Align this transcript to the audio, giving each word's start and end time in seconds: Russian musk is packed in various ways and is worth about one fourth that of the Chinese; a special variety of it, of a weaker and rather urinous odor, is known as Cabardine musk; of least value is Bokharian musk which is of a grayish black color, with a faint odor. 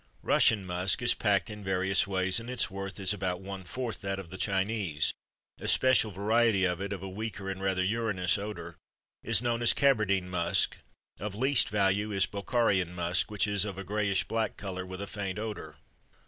Russian 0.23 0.65
musk 0.65 1.03
is 1.03 1.13
packed 1.13 1.51
in 1.51 1.63
various 1.63 2.07
ways 2.07 2.39
and 2.39 2.49
is 2.49 2.71
worth 2.71 2.97
about 3.13 3.39
one 3.39 3.63
fourth 3.63 4.01
that 4.01 4.17
of 4.17 4.31
the 4.31 4.37
Chinese; 4.39 5.13
a 5.59 5.67
special 5.67 6.09
variety 6.09 6.65
of 6.65 6.81
it, 6.81 6.91
of 6.91 7.03
a 7.03 7.07
weaker 7.07 7.51
and 7.51 7.61
rather 7.61 7.83
urinous 7.83 8.35
odor, 8.39 8.77
is 9.21 9.43
known 9.43 9.61
as 9.61 9.73
Cabardine 9.73 10.27
musk; 10.27 10.77
of 11.19 11.35
least 11.35 11.69
value 11.69 12.11
is 12.11 12.25
Bokharian 12.25 12.95
musk 12.95 13.29
which 13.29 13.45
is 13.45 13.63
of 13.63 13.77
a 13.77 13.83
grayish 13.83 14.23
black 14.23 14.57
color, 14.57 14.87
with 14.87 15.03
a 15.03 15.05
faint 15.05 15.37
odor. 15.37 15.75